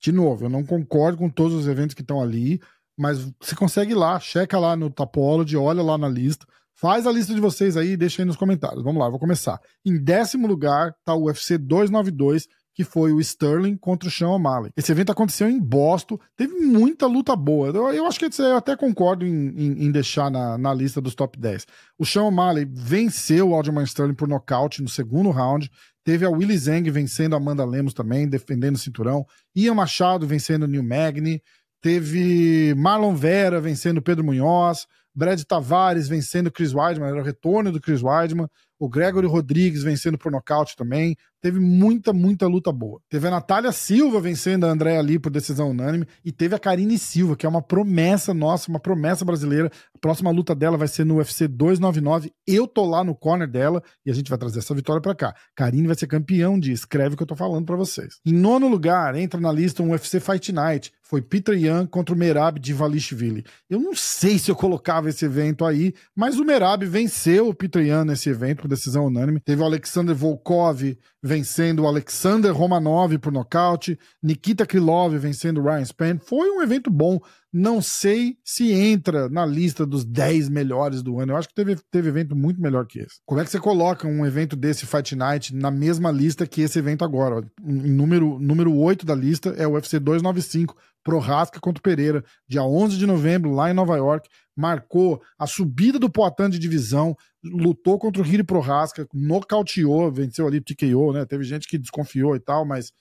De 0.00 0.10
novo, 0.10 0.46
eu 0.46 0.48
não 0.48 0.64
concordo 0.64 1.18
com 1.18 1.28
todos 1.28 1.52
os 1.52 1.68
eventos 1.68 1.92
que 1.92 2.00
estão 2.00 2.18
ali, 2.18 2.62
mas 2.98 3.30
você 3.38 3.54
consegue 3.54 3.92
ir 3.92 3.96
lá, 3.96 4.18
checa 4.18 4.58
lá 4.58 4.74
no 4.74 4.88
Tapology, 4.88 5.58
olha 5.58 5.82
lá 5.82 5.98
na 5.98 6.08
lista. 6.08 6.46
Faz 6.80 7.06
a 7.06 7.12
lista 7.12 7.34
de 7.34 7.40
vocês 7.42 7.76
aí 7.76 7.90
e 7.90 7.96
deixa 7.96 8.22
aí 8.22 8.26
nos 8.26 8.36
comentários. 8.36 8.82
Vamos 8.82 9.02
lá, 9.02 9.10
vou 9.10 9.18
começar. 9.18 9.60
Em 9.84 10.02
décimo 10.02 10.46
lugar 10.46 10.94
tá 11.04 11.14
o 11.14 11.24
UFC 11.24 11.58
292, 11.58 12.48
que 12.74 12.84
foi 12.84 13.12
o 13.12 13.20
Sterling 13.20 13.76
contra 13.76 14.08
o 14.08 14.10
Sean 14.10 14.30
O'Malley. 14.30 14.70
Esse 14.74 14.90
evento 14.90 15.12
aconteceu 15.12 15.46
em 15.46 15.60
Boston, 15.60 16.18
teve 16.34 16.54
muita 16.54 17.06
luta 17.06 17.36
boa. 17.36 17.68
Eu, 17.68 17.92
eu 17.92 18.06
acho 18.06 18.18
que 18.18 18.24
eu 18.24 18.56
até 18.56 18.74
concordo 18.76 19.26
em, 19.26 19.48
em, 19.48 19.84
em, 19.84 19.92
deixar 19.92 20.30
na, 20.30 20.56
na 20.56 20.72
lista 20.72 21.02
dos 21.02 21.14
top 21.14 21.38
10. 21.38 21.66
O 21.98 22.06
Sean 22.06 22.22
O'Malley 22.22 22.64
venceu 22.64 23.50
o 23.50 23.54
Aljamain 23.54 23.84
Sterling 23.84 24.14
por 24.14 24.26
nocaute 24.26 24.82
no 24.82 24.88
segundo 24.88 25.30
round. 25.30 25.70
Teve 26.02 26.24
a 26.24 26.30
Willy 26.30 26.56
Zeng 26.56 26.90
vencendo 26.90 27.34
a 27.34 27.36
Amanda 27.36 27.62
Lemos 27.62 27.92
também, 27.92 28.26
defendendo 28.26 28.76
o 28.76 28.78
cinturão. 28.78 29.26
Ian 29.54 29.74
Machado 29.74 30.26
vencendo 30.26 30.62
o 30.62 30.66
Neil 30.66 30.82
Magny. 30.82 31.42
Teve 31.82 32.74
Marlon 32.74 33.14
Vera 33.14 33.60
vencendo 33.60 34.00
Pedro 34.00 34.24
Munhoz. 34.24 34.86
Brad 35.14 35.42
Tavares 35.44 36.08
vencendo 36.08 36.50
Chris 36.50 36.72
Weidman, 36.72 37.08
era 37.08 37.20
o 37.20 37.24
retorno 37.24 37.72
do 37.72 37.80
Chris 37.80 38.02
Weidman. 38.02 38.48
O 38.78 38.88
Gregory 38.88 39.26
Rodrigues 39.26 39.82
vencendo 39.82 40.16
por 40.16 40.32
nocaute 40.32 40.74
também. 40.76 41.16
Teve 41.40 41.58
muita, 41.58 42.12
muita 42.12 42.46
luta 42.46 42.70
boa. 42.70 43.00
Teve 43.08 43.28
a 43.28 43.30
Natália 43.30 43.72
Silva 43.72 44.20
vencendo 44.20 44.66
a 44.66 44.70
Andréa 44.70 44.98
ali 44.98 45.18
por 45.18 45.30
decisão 45.30 45.70
unânime. 45.70 46.06
E 46.22 46.30
teve 46.30 46.54
a 46.54 46.58
Karine 46.58 46.98
Silva, 46.98 47.34
que 47.34 47.46
é 47.46 47.48
uma 47.48 47.62
promessa 47.62 48.34
nossa, 48.34 48.68
uma 48.68 48.78
promessa 48.78 49.24
brasileira. 49.24 49.70
A 49.94 49.98
próxima 49.98 50.30
luta 50.30 50.54
dela 50.54 50.76
vai 50.76 50.86
ser 50.86 51.04
no 51.04 51.16
UFC 51.16 51.48
299. 51.48 52.30
Eu 52.46 52.66
tô 52.66 52.84
lá 52.84 53.02
no 53.02 53.14
corner 53.14 53.48
dela 53.48 53.82
e 54.04 54.10
a 54.10 54.14
gente 54.14 54.28
vai 54.28 54.38
trazer 54.38 54.58
essa 54.58 54.74
vitória 54.74 55.00
para 55.00 55.14
cá. 55.14 55.34
Karine 55.56 55.86
vai 55.86 55.96
ser 55.96 56.06
campeão 56.06 56.58
de 56.60 56.72
escreve 56.72 57.14
o 57.14 57.16
que 57.16 57.22
eu 57.22 57.26
tô 57.26 57.36
falando 57.36 57.64
para 57.64 57.76
vocês. 57.76 58.20
Em 58.26 58.32
nono 58.32 58.68
lugar, 58.68 59.14
entra 59.14 59.40
na 59.40 59.50
lista 59.50 59.82
um 59.82 59.92
UFC 59.92 60.20
Fight 60.20 60.52
Night. 60.52 60.92
Foi 61.02 61.20
Peter 61.20 61.58
Yan 61.58 61.86
contra 61.86 62.14
o 62.14 62.18
Merab 62.18 62.60
de 62.60 62.72
Valishvili. 62.72 63.44
Eu 63.68 63.80
não 63.80 63.96
sei 63.96 64.38
se 64.38 64.48
eu 64.48 64.54
colocava 64.54 65.08
esse 65.08 65.24
evento 65.24 65.64
aí, 65.64 65.92
mas 66.14 66.38
o 66.38 66.44
Merab 66.44 66.86
venceu 66.86 67.48
o 67.48 67.54
Peter 67.54 67.84
Yan 67.84 68.04
nesse 68.04 68.28
evento 68.28 68.62
por 68.62 68.68
decisão 68.68 69.06
unânime. 69.06 69.40
Teve 69.40 69.60
o 69.60 69.64
Alexander 69.64 70.14
Volkov 70.14 70.96
vencendo 71.30 71.86
Alexander 71.86 72.52
Romanov 72.52 73.16
por 73.18 73.32
nocaute, 73.32 73.96
Nikita 74.20 74.66
Krylov 74.66 75.16
vencendo 75.16 75.62
Ryan 75.62 75.84
Spann. 75.84 76.18
Foi 76.18 76.50
um 76.50 76.60
evento 76.60 76.90
bom. 76.90 77.20
Não 77.52 77.80
sei 77.80 78.36
se 78.44 78.72
entra 78.72 79.28
na 79.28 79.46
lista 79.46 79.86
dos 79.86 80.04
10 80.04 80.48
melhores 80.48 81.02
do 81.02 81.20
ano. 81.20 81.32
Eu 81.32 81.36
acho 81.36 81.46
que 81.46 81.54
teve, 81.54 81.76
teve 81.88 82.08
evento 82.08 82.34
muito 82.34 82.60
melhor 82.60 82.84
que 82.84 82.98
esse. 82.98 83.20
Como 83.24 83.40
é 83.40 83.44
que 83.44 83.50
você 83.50 83.60
coloca 83.60 84.08
um 84.08 84.26
evento 84.26 84.56
desse 84.56 84.86
Fight 84.86 85.14
Night 85.14 85.54
na 85.54 85.70
mesma 85.70 86.10
lista 86.10 86.48
que 86.48 86.62
esse 86.62 86.80
evento 86.80 87.04
agora? 87.04 87.44
Em 87.64 87.92
número, 87.92 88.36
número 88.40 88.74
8 88.76 89.06
da 89.06 89.14
lista 89.14 89.50
é 89.50 89.68
o 89.68 89.74
UFC 89.74 90.00
295, 90.00 90.76
Prohaska 91.04 91.60
contra 91.60 91.78
o 91.78 91.82
Pereira, 91.82 92.24
dia 92.48 92.64
11 92.64 92.98
de 92.98 93.06
novembro, 93.06 93.52
lá 93.52 93.70
em 93.70 93.74
Nova 93.74 93.96
York. 93.96 94.28
Marcou 94.60 95.22
a 95.38 95.46
subida 95.46 95.98
do 95.98 96.10
Poitin 96.10 96.50
de 96.50 96.58
divisão, 96.58 97.16
lutou 97.42 97.98
contra 97.98 98.22
o 98.22 98.26
Hiri 98.26 98.44
Prohaska, 98.44 99.08
nocauteou, 99.14 100.12
venceu 100.12 100.46
ali, 100.46 100.60
TKO, 100.60 101.14
né? 101.14 101.24
Teve 101.24 101.44
gente 101.44 101.66
que 101.66 101.78
desconfiou 101.78 102.36
e 102.36 102.40
tal, 102.40 102.66
mas 102.66 102.92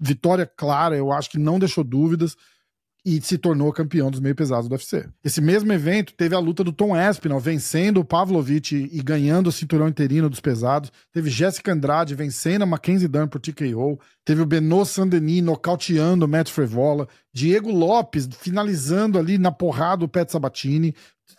vitória 0.00 0.46
clara, 0.46 0.96
eu 0.96 1.12
acho 1.12 1.30
que 1.30 1.38
não 1.38 1.58
deixou 1.58 1.84
dúvidas. 1.84 2.34
E 3.04 3.20
se 3.20 3.36
tornou 3.36 3.70
campeão 3.70 4.10
dos 4.10 4.18
meio 4.18 4.34
pesados 4.34 4.66
do 4.66 4.72
UFC. 4.72 5.06
Esse 5.22 5.40
mesmo 5.40 5.70
evento 5.72 6.14
teve 6.14 6.34
a 6.34 6.38
luta 6.38 6.64
do 6.64 6.72
Tom 6.72 6.94
Aspinall 6.94 7.38
vencendo 7.38 8.00
o 8.00 8.04
Pavlovich 8.04 8.74
e, 8.74 9.02
ganhando 9.02 9.48
o 9.48 9.52
cinturão 9.52 9.88
interino 9.88 10.30
dos 10.30 10.40
pesados. 10.40 10.90
Teve 11.12 11.28
Jessica 11.28 11.72
Andrade 11.72 12.14
vencendo 12.14 12.62
a 12.62 12.66
Mackenzie 12.66 13.06
Dern 13.06 13.28
por 13.28 13.40
TKO. 13.40 14.00
Teve 14.24 14.40
o 14.40 14.46
Benoit 14.46 14.88
Saint-Denis 14.88 15.42
nocauteando 15.42 16.24
o 16.24 16.28
Matt 16.28 16.48
Frevola. 16.48 17.06
Diego 17.30 17.70
Lopes 17.70 18.26
finalizando 18.38 19.18
ali 19.18 19.36
na 19.36 19.52
porrada 19.52 20.04
o 20.04 20.08
Pet 20.08 20.32
Sabatini. 20.32 20.94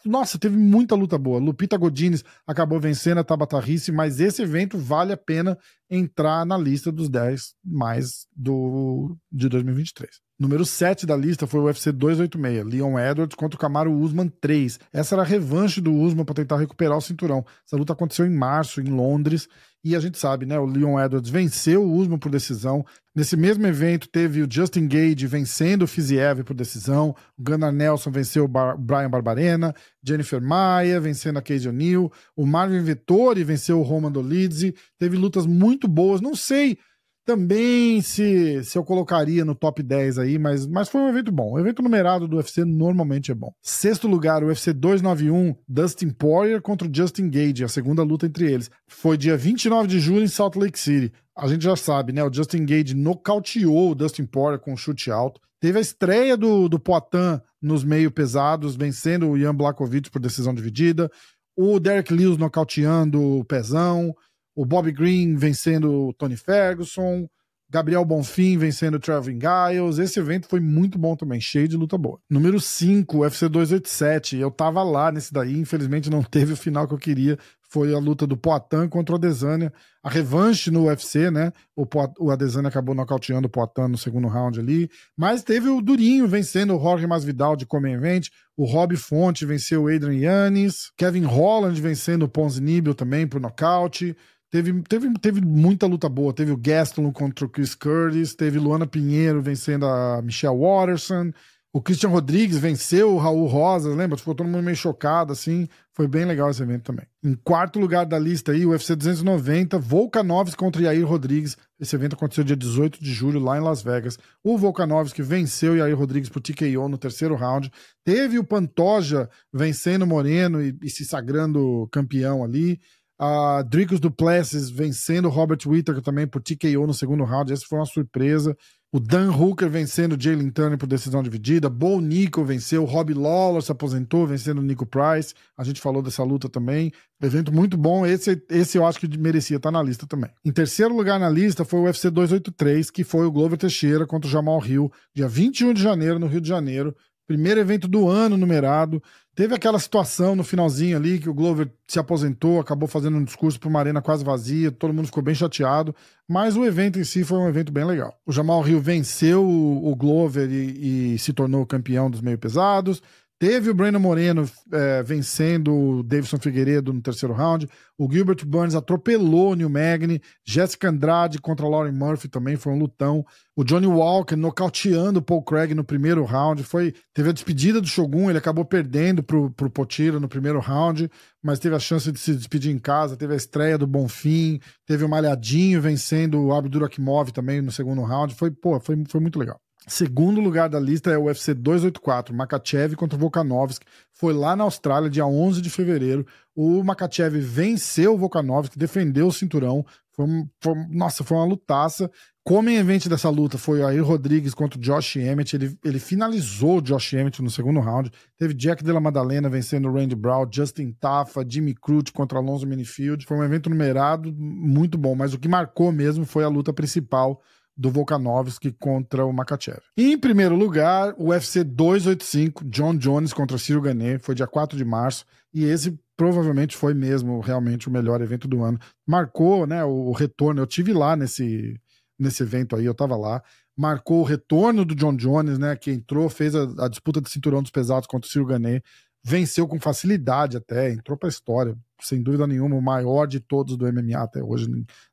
Nossa, 0.05 0.37
teve 0.37 0.55
muita 0.55 0.93
luta 0.93 1.17
boa. 1.17 1.39
Lupita 1.39 1.77
Godines 1.77 2.23
acabou 2.45 2.79
vencendo 2.79 3.19
a 3.19 3.23
Tabata 3.23 3.59
Risse, 3.59 3.91
mas 3.91 4.19
esse 4.19 4.43
evento 4.43 4.77
vale 4.77 5.13
a 5.13 5.17
pena 5.17 5.57
entrar 5.89 6.45
na 6.45 6.57
lista 6.57 6.91
dos 6.91 7.09
10 7.09 7.55
mais 7.63 8.27
do 8.35 9.17
de 9.31 9.49
2023. 9.49 10.24
Número 10.37 10.65
7 10.65 11.05
da 11.05 11.15
lista 11.15 11.47
foi 11.47 11.61
o 11.61 11.63
UFC 11.63 11.93
286, 11.93 12.65
Leon 12.65 12.99
Edwards 12.99 13.35
contra 13.35 13.55
o 13.55 13.59
Camaro 13.59 13.93
Usman 13.93 14.27
3. 14.27 14.79
Essa 14.91 15.15
era 15.15 15.21
a 15.21 15.25
revanche 15.25 15.79
do 15.79 15.93
Usman 15.93 16.25
para 16.25 16.35
tentar 16.35 16.57
recuperar 16.57 16.97
o 16.97 17.01
cinturão. 17.01 17.45
Essa 17.65 17.77
luta 17.77 17.93
aconteceu 17.93 18.25
em 18.25 18.35
março, 18.35 18.81
em 18.81 18.89
Londres, 18.89 19.47
e 19.81 19.95
a 19.95 19.99
gente 20.01 20.17
sabe, 20.17 20.45
né? 20.45 20.59
O 20.59 20.65
Leon 20.65 20.99
Edwards 20.99 21.29
venceu 21.29 21.85
o 21.85 21.93
Usman 21.93 22.17
por 22.17 22.29
decisão. 22.29 22.85
Nesse 23.15 23.37
mesmo 23.37 23.65
evento, 23.65 24.09
teve 24.09 24.41
o 24.41 24.47
Justin 24.51 24.89
Gage 24.89 25.25
vencendo 25.25 25.83
o 25.83 25.87
Fiziev 25.87 26.43
por 26.43 26.53
decisão. 26.53 27.15
O 27.37 27.41
Gunnar 27.41 27.71
Nelson 27.71 28.11
venceu 28.11 28.43
o 28.43 28.47
Bar 28.47 28.77
Brian 28.77 29.09
Barbarena. 29.09 29.73
Jennifer 30.03 30.41
Maia 30.41 30.99
vencendo 30.99 31.37
a 31.37 31.41
Casey 31.41 31.69
O'Neill. 31.69 32.11
O 32.35 32.45
Marvin 32.45 32.81
Vettori 32.81 33.43
venceu 33.43 33.79
o 33.79 33.83
Roman 33.83 34.11
Dolidze. 34.11 34.75
Teve 34.97 35.15
lutas 35.15 35.45
muito 35.45 35.87
boas. 35.87 36.19
Não 36.19 36.35
sei 36.35 36.77
também 37.25 38.01
se, 38.01 38.63
se 38.63 38.77
eu 38.77 38.83
colocaria 38.83 39.43
no 39.43 39.55
top 39.55 39.81
10 39.81 40.19
aí, 40.19 40.37
mas, 40.37 40.67
mas 40.67 40.87
foi 40.87 41.01
um 41.01 41.09
evento 41.09 41.31
bom. 41.31 41.53
O 41.53 41.59
evento 41.59 41.81
numerado 41.81 42.27
do 42.27 42.37
UFC 42.37 42.63
normalmente 42.63 43.31
é 43.31 43.35
bom. 43.35 43.51
Sexto 43.61 44.07
lugar, 44.07 44.43
o 44.43 44.47
UFC 44.47 44.71
291, 44.71 45.55
Dustin 45.67 46.11
Poirier 46.11 46.61
contra 46.61 46.87
o 46.87 46.91
Justin 46.93 47.29
Gage, 47.29 47.63
a 47.63 47.67
segunda 47.67 48.03
luta 48.03 48.27
entre 48.27 48.51
eles. 48.51 48.69
Foi 48.87 49.17
dia 49.17 49.35
29 49.35 49.87
de 49.87 49.99
julho 49.99 50.23
em 50.23 50.27
Salt 50.27 50.55
Lake 50.55 50.79
City. 50.79 51.11
A 51.35 51.47
gente 51.47 51.63
já 51.63 51.75
sabe, 51.75 52.13
né? 52.13 52.23
O 52.23 52.31
Justin 52.31 52.65
Gage 52.65 52.93
nocauteou 52.93 53.91
o 53.91 53.95
Dustin 53.95 54.25
Poirier 54.25 54.59
com 54.59 54.73
um 54.73 54.77
chute 54.77 55.09
alto. 55.09 55.41
Teve 55.59 55.79
a 55.79 55.81
estreia 55.81 56.37
do, 56.37 56.69
do 56.69 56.79
Poitin 56.79 57.41
nos 57.59 57.83
meio 57.83 58.11
pesados, 58.11 58.75
vencendo 58.75 59.29
o 59.29 59.37
Ian 59.37 59.55
Blakovic 59.55 60.11
por 60.11 60.21
decisão 60.21 60.53
dividida. 60.53 61.09
O 61.57 61.79
Derek 61.79 62.13
Lewis 62.13 62.37
nocauteando 62.37 63.39
o 63.39 63.43
Pezão 63.43 64.13
o 64.55 64.65
Bob 64.65 64.91
Green 64.91 65.35
vencendo 65.35 66.07
o 66.07 66.13
Tony 66.13 66.37
Ferguson, 66.37 67.27
Gabriel 67.69 68.05
Bonfim 68.05 68.57
vencendo 68.57 68.95
o 68.95 68.99
Trevin 68.99 69.39
Giles. 69.39 69.97
Esse 69.97 70.19
evento 70.19 70.47
foi 70.47 70.59
muito 70.59 70.97
bom 70.97 71.15
também, 71.15 71.41
cheio 71.41 71.67
de 71.67 71.75
luta 71.75 71.97
boa. 71.97 72.19
Número 72.29 72.59
5, 72.59 73.17
UFC 73.17 73.49
287. 73.49 74.37
Eu 74.37 74.51
tava 74.51 74.83
lá 74.83 75.11
nesse 75.11 75.33
daí, 75.33 75.57
infelizmente 75.57 76.09
não 76.09 76.21
teve 76.23 76.53
o 76.53 76.57
final 76.57 76.87
que 76.87 76.93
eu 76.93 76.97
queria. 76.97 77.37
Foi 77.67 77.93
a 77.93 77.97
luta 77.97 78.25
do 78.25 78.37
Poatan 78.37 78.87
contra 78.87 79.13
o 79.13 79.17
Adesanya. 79.17 79.73
A 80.01 80.09
revanche 80.09 80.69
no 80.69 80.85
UFC, 80.85 81.31
né? 81.31 81.51
O, 81.75 81.85
o 82.19 82.31
Adesanya 82.31 82.69
acabou 82.69 82.93
nocauteando 82.93 83.47
o 83.47 83.49
Poatan 83.49 83.89
no 83.89 83.97
segundo 83.97 84.27
round 84.27 84.59
ali. 84.59 84.89
Mas 85.17 85.43
teve 85.43 85.67
o 85.67 85.81
Durinho 85.81 86.27
vencendo 86.27 86.77
o 86.77 86.79
Jorge 86.79 87.07
Masvidal 87.07 87.55
de 87.55 87.65
Come 87.65 87.91
Event. 87.91 88.29
O 88.55 88.65
Rob 88.65 88.95
Fonte 88.95 89.45
venceu 89.45 89.83
o 89.83 89.87
Adrian 89.87 90.13
Yannis. 90.13 90.91
Kevin 90.95 91.25
Holland 91.25 91.81
vencendo 91.81 92.23
o 92.23 92.29
Ponzinibbio 92.29 92.93
também 92.93 93.27
por 93.27 93.41
nocaute. 93.41 94.15
Teve, 94.55 94.81
teve, 94.83 95.13
teve 95.19 95.41
muita 95.41 95.85
luta 95.85 96.07
boa. 96.07 96.31
Teve 96.31 96.53
o 96.53 96.57
Gaston 96.57 97.11
contra 97.11 97.45
o 97.45 97.49
Chris 97.49 97.75
Curtis, 97.75 98.33
teve 98.33 98.57
Luana 98.57 98.87
Pinheiro 98.87 99.41
vencendo 99.41 99.85
a 99.85 100.21
Michelle 100.21 100.57
Watterson. 100.57 101.33
O 101.73 101.81
Christian 101.81 102.07
Rodrigues 102.07 102.57
venceu 102.57 103.13
o 103.13 103.17
Raul 103.17 103.47
Rosa, 103.47 103.93
lembra? 103.93 104.17
Ficou 104.17 104.33
todo 104.33 104.47
mundo 104.47 104.63
meio 104.63 104.77
chocado, 104.77 105.33
assim. 105.33 105.67
Foi 105.91 106.07
bem 106.07 106.23
legal 106.23 106.49
esse 106.49 106.63
evento 106.63 106.83
também. 106.83 107.05
Em 107.21 107.35
quarto 107.35 107.79
lugar 107.79 108.05
da 108.05 108.17
lista 108.17 108.53
aí, 108.53 108.65
o 108.65 108.69
UFC 108.69 108.95
290, 108.95 109.77
Volkanovski 109.77 110.55
contra 110.55 110.83
Yair 110.83 111.05
Rodrigues. 111.05 111.57
Esse 111.77 111.93
evento 111.93 112.15
aconteceu 112.15 112.45
dia 112.45 112.55
18 112.55 113.03
de 113.03 113.13
julho, 113.13 113.41
lá 113.41 113.57
em 113.57 113.61
Las 113.61 113.83
Vegas. 113.83 114.17
O 114.41 114.57
Volkanovski 114.57 115.21
venceu 115.21 115.75
Yair 115.75 115.97
Rodrigues 115.97 116.29
por 116.29 116.41
TKO 116.41 116.87
no 116.87 116.97
terceiro 116.97 117.35
round. 117.35 117.69
Teve 118.05 118.39
o 118.39 118.43
Pantoja 118.45 119.29
vencendo 119.53 120.07
Moreno 120.07 120.63
e, 120.63 120.73
e 120.81 120.89
se 120.89 121.03
sagrando 121.03 121.89
campeão 121.91 122.41
ali. 122.41 122.79
A 123.17 123.61
Dricos 123.61 123.99
Duplessis 123.99 124.69
vencendo 124.69 125.29
Robert 125.29 125.59
Whittaker 125.65 126.01
também 126.01 126.27
por 126.27 126.41
TKO 126.41 126.85
no 126.85 126.93
segundo 126.93 127.23
round. 127.23 127.51
Essa 127.51 127.65
foi 127.67 127.79
uma 127.79 127.85
surpresa. 127.85 128.55
O 128.91 128.99
Dan 128.99 129.29
Hooker 129.29 129.69
vencendo 129.69 130.15
Jalen 130.17 130.49
Turner 130.51 130.77
por 130.77 130.87
decisão 130.87 131.21
dividida. 131.21 131.69
Bo 131.69 131.99
Nico 131.99 132.43
venceu. 132.43 132.85
Rob 132.85 133.13
Lawler 133.13 133.61
se 133.61 133.71
aposentou 133.71 134.25
vencendo 134.25 134.61
Nico 134.61 134.85
Price. 134.85 135.33
A 135.57 135.63
gente 135.63 135.81
falou 135.81 136.01
dessa 136.01 136.23
luta 136.23 136.47
também. 136.47 136.91
Evento 137.21 137.53
muito 137.53 137.77
bom. 137.77 138.05
Esse, 138.05 138.41
esse 138.49 138.77
eu 138.77 138.85
acho 138.85 138.99
que 138.99 139.17
merecia 139.17 139.57
estar 139.57 139.71
na 139.71 139.83
lista 139.83 140.05
também. 140.05 140.29
Em 140.45 140.51
terceiro 140.51 140.95
lugar 140.95 141.19
na 141.19 141.29
lista 141.29 141.65
foi 141.65 141.79
o 141.79 141.83
UFC 141.83 142.09
283, 142.09 142.89
que 142.89 143.03
foi 143.03 143.25
o 143.25 143.31
Glover 143.31 143.57
Teixeira 143.57 144.05
contra 144.05 144.27
o 144.27 144.31
Jamal 144.31 144.65
Hill, 144.65 144.91
dia 145.13 145.27
21 145.27 145.73
de 145.73 145.81
janeiro, 145.81 146.19
no 146.19 146.27
Rio 146.27 146.41
de 146.41 146.47
Janeiro. 146.47 146.95
Primeiro 147.27 147.59
evento 147.59 147.87
do 147.87 148.07
ano 148.07 148.37
numerado. 148.37 149.01
Teve 149.33 149.53
aquela 149.53 149.79
situação 149.79 150.35
no 150.35 150.43
finalzinho 150.43 150.95
ali 150.95 151.19
que 151.19 151.29
o 151.29 151.33
Glover 151.33 151.69
se 151.87 151.99
aposentou, 151.99 152.59
acabou 152.59 152.87
fazendo 152.87 153.17
um 153.17 153.23
discurso 153.23 153.59
para 153.59 153.67
uma 153.67 153.79
arena 153.79 154.01
quase 154.01 154.23
vazia, 154.23 154.71
todo 154.71 154.93
mundo 154.93 155.07
ficou 155.07 155.21
bem 155.21 155.35
chateado, 155.35 155.93
mas 156.25 156.55
o 156.55 156.63
evento 156.63 156.99
em 156.99 157.03
si 157.03 157.23
foi 157.23 157.37
um 157.37 157.47
evento 157.47 157.71
bem 157.71 157.83
legal. 157.83 158.17
O 158.25 158.31
Jamal 158.31 158.61
Rio 158.61 158.79
venceu 158.79 159.45
o, 159.45 159.93
Glover 159.95 160.49
e, 160.49 161.15
e 161.15 161.19
se 161.19 161.33
tornou 161.33 161.65
campeão 161.65 162.09
dos 162.09 162.21
meio 162.21 162.37
pesados. 162.37 163.01
Teve 163.37 163.69
o 163.69 163.73
Breno 163.73 163.99
Moreno 163.99 164.49
é, 164.71 165.03
vencendo 165.03 165.75
o 165.75 166.03
Davidson 166.03 166.37
Figueiredo 166.37 166.93
no 166.93 167.01
terceiro 167.01 167.33
round. 167.33 167.67
O 167.97 168.09
Gilbert 168.09 168.45
Burns 168.45 168.75
atropelou 168.75 169.51
o 169.51 169.55
Neil 169.55 169.69
Magny. 169.69 170.21
Jessica 170.45 170.89
Andrade 170.89 171.37
contra 171.39 171.67
Lauren 171.67 171.91
Murphy 171.91 172.29
também 172.29 172.55
foi 172.55 172.71
um 172.71 172.79
lutão. 172.79 173.25
O 173.53 173.65
Johnny 173.65 173.87
Walker 173.87 174.37
nocauteando 174.37 175.19
o 175.19 175.21
Paul 175.21 175.43
Craig 175.43 175.73
no 175.73 175.83
primeiro 175.83 176.23
round. 176.23 176.63
Foi, 176.63 176.93
teve 177.13 177.29
a 177.29 177.33
despedida 177.33 177.81
do 177.81 177.87
Shogun, 177.87 178.29
ele 178.29 178.37
acabou 178.37 178.63
perdendo 178.63 179.21
pro, 179.21 179.51
pro 179.51 179.69
Potira 179.69 180.17
no 180.17 180.29
primeiro 180.29 180.59
round, 180.59 181.09
mas 181.43 181.59
teve 181.59 181.75
a 181.75 181.79
chance 181.79 182.09
de 182.09 182.19
se 182.19 182.33
despedir 182.33 182.73
em 182.73 182.79
casa. 182.79 183.17
Teve 183.17 183.33
a 183.33 183.37
estreia 183.37 183.77
do 183.77 183.85
Bonfim. 183.85 184.61
Teve 184.85 185.03
o 185.03 185.09
Malhadinho 185.09 185.81
vencendo 185.81 186.41
o 186.41 186.53
Abdur 186.53 186.85
Akimov 186.85 187.33
também 187.33 187.61
no 187.61 187.71
segundo 187.71 188.01
round. 188.01 188.33
Foi, 188.33 188.49
pô, 188.49 188.79
foi, 188.79 189.03
foi 189.09 189.19
muito 189.19 189.37
legal. 189.37 189.59
Segundo 189.87 190.41
lugar 190.41 190.67
da 190.67 190.79
lista 190.79 191.11
é 191.11 191.17
o 191.17 191.25
UFC 191.25 191.53
284, 191.53 192.35
Makachev 192.35 192.95
contra 192.95 193.17
Volkanovski. 193.17 193.85
Foi 194.11 194.33
lá 194.33 194.55
na 194.55 194.63
Austrália, 194.63 195.09
dia 195.09 195.25
11 195.25 195.61
de 195.61 195.69
fevereiro. 195.69 196.25
O 196.55 196.83
Makachev 196.83 197.37
venceu 197.39 198.15
o 198.15 198.17
Volkanovski, 198.17 198.79
defendeu 198.79 199.27
o 199.27 199.31
cinturão. 199.31 199.85
Foi, 200.11 200.25
foi, 200.59 200.73
nossa, 200.89 201.23
foi 201.23 201.37
uma 201.37 201.45
lutaça. 201.45 202.09
Como 202.43 202.69
em 202.69 202.77
evento 202.77 203.09
dessa 203.09 203.29
luta 203.29 203.57
foi 203.57 203.79
o 203.79 203.87
Air 203.87 204.03
Rodrigues 204.03 204.53
contra 204.53 204.79
o 204.79 204.81
Josh 204.81 205.17
Emmett. 205.17 205.55
Ele, 205.55 205.77
ele 205.83 205.99
finalizou 205.99 206.77
o 206.77 206.81
Josh 206.81 207.13
Emmett 207.13 207.41
no 207.41 207.49
segundo 207.49 207.79
round. 207.79 208.11
Teve 208.37 208.53
Jack 208.53 208.83
Della 208.83 208.99
Madalena 208.99 209.49
vencendo 209.49 209.87
o 209.87 209.93
Randy 209.93 210.15
Brown, 210.15 210.47
Justin 210.51 210.91
Tafa, 210.99 211.45
Jimmy 211.47 211.73
Crute 211.75 212.11
contra 212.13 212.39
Alonso 212.39 212.65
Minifield. 212.65 213.25
Foi 213.25 213.37
um 213.37 213.43
evento 213.43 213.69
numerado 213.69 214.31
muito 214.31 214.97
bom, 214.97 215.15
mas 215.15 215.33
o 215.33 215.39
que 215.39 215.47
marcou 215.47 215.91
mesmo 215.91 216.25
foi 216.25 216.43
a 216.43 216.47
luta 216.47 216.71
principal 216.71 217.41
do 217.77 217.91
Volkanovski 217.91 218.71
contra 218.71 219.25
o 219.25 219.33
Makachev. 219.33 219.81
E 219.97 220.13
em 220.13 220.17
primeiro 220.17 220.55
lugar, 220.55 221.13
o 221.17 221.29
UFC 221.29 221.63
285, 221.63 222.63
John 222.65 222.95
Jones 222.95 223.33
contra 223.33 223.57
Ciro 223.57 223.81
Gane, 223.81 224.17
foi 224.19 224.33
dia 224.33 224.47
4 224.47 224.77
de 224.77 224.85
março, 224.85 225.25
e 225.53 225.65
esse 225.65 225.99
provavelmente 226.15 226.75
foi 226.77 226.93
mesmo 226.93 227.39
realmente 227.41 227.87
o 227.87 227.91
melhor 227.91 228.21
evento 228.21 228.47
do 228.47 228.63
ano. 228.63 228.79
Marcou, 229.05 229.67
né, 229.67 229.83
o, 229.83 230.11
retorno, 230.13 230.61
eu 230.61 230.67
tive 230.67 230.93
lá 230.93 231.15
nesse 231.15 231.79
nesse 232.17 232.43
evento 232.43 232.77
aí, 232.77 232.85
eu 232.85 232.93
tava 232.93 233.17
lá, 233.17 233.43
marcou 233.75 234.21
o 234.21 234.23
retorno 234.23 234.85
do 234.85 234.95
John 234.95 235.17
Jones, 235.17 235.59
né, 235.59 235.75
que 235.75 235.91
entrou, 235.91 236.29
fez 236.29 236.55
a, 236.55 236.85
a 236.85 236.87
disputa 236.87 237.19
de 237.19 237.29
cinturão 237.29 237.61
dos 237.61 237.71
pesados 237.71 238.07
contra 238.07 238.25
o 238.25 238.31
Ciro 238.31 238.45
Gane, 238.45 238.81
venceu 239.21 239.67
com 239.67 239.79
facilidade 239.79 240.55
até, 240.55 240.91
entrou 240.93 241.17
pra 241.17 241.27
história, 241.27 241.75
sem 241.99 242.21
dúvida 242.23 242.47
nenhuma, 242.47 242.75
o 242.75 242.81
maior 242.81 243.25
de 243.25 243.39
todos 243.39 243.75
do 243.75 243.91
MMA 243.91 244.17
até 244.17 244.41
hoje, 244.41 244.69